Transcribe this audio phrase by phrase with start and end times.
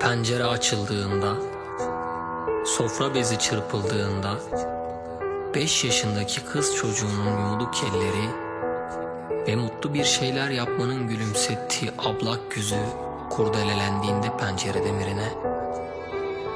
[0.00, 1.34] Pencere açıldığında,
[2.66, 4.34] sofra bezi çırpıldığında,
[5.54, 8.28] beş yaşındaki kız çocuğunun yumuduk elleri
[9.46, 12.80] ve mutlu bir şeyler yapmanın gülümsettiği ablak yüzü
[13.30, 15.28] kurdelelendiğinde pencere demirine,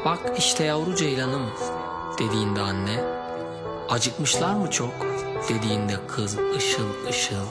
[0.05, 1.51] bak işte yavru ceylanım
[2.19, 3.05] dediğinde anne,
[3.89, 4.93] acıkmışlar mı çok?
[5.49, 7.47] dediğinde kız ışıl ışıl,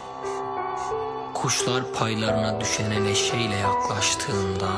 [1.33, 4.69] kuşlar paylarına düşene neşeyle yaklaştığında,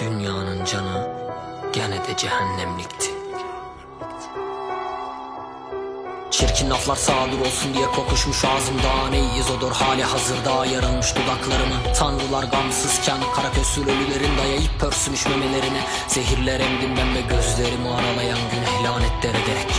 [0.00, 1.08] dünyanın canı
[1.72, 3.10] gene de cehennemlikti.
[6.30, 11.94] Çirkin laflar sağdur olsun diye kokuşmuş ağzımda Neyiz odur hali hazırda yarılmış dudaklarımı.
[11.98, 18.88] Tanrılar gamsızken kara kösül ölülerin dayayıp pörsümüş memelerine Zehirler emdim ben ve gözlerimi aralayan güne
[18.88, 19.70] lanetler ederek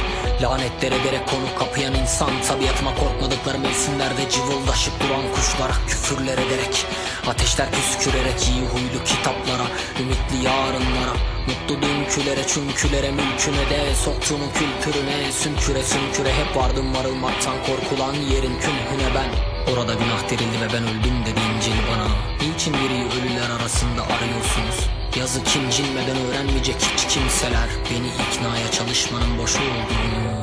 [0.42, 6.86] Lanetler ederek konu kapayan insan Tabiatıma korkmadıkları mevsimlerde cıvıldaşıp duran kuşlara küfürler ederek
[7.28, 9.68] Ateşler püskürerek iyi huylu kitaplara
[10.02, 11.16] Ümitli yarınlara
[11.48, 19.16] Mutlu dünkülere çünkülere mülküne de Soktuğumun kültürüne Sümküre sümküre hep vardım varılmaktan korkulan yerin künhüne
[19.16, 22.08] ben Orada günah derildi ve ben öldüm dedi İncil bana.
[22.42, 24.90] Niçin biri ölüler arasında arıyorsunuz?
[25.20, 27.70] Yazık incinmeden öğrenmeyecek hiç kimseler.
[27.92, 30.42] Beni iknaya çalışmanın boşu olduğunu.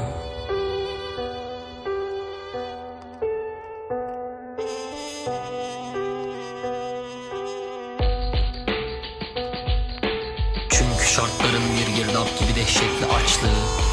[10.71, 13.89] Çünkü şartların bir girdap gibi dehşetli açlığı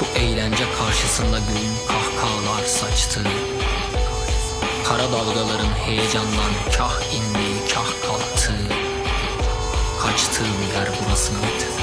[0.00, 3.61] Bu eğlence karşısında göğün kahkahalar saçtığı
[5.02, 8.52] Kara dalgaların heyecandan kah indi kah kalktı
[10.02, 11.81] Kaçtığım yer burası mıydı?